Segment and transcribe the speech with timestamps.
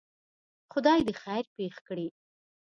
[0.71, 2.07] خدای دی خیر پېښ کړي.